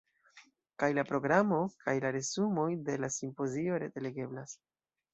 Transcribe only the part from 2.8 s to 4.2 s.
de la simpozio rete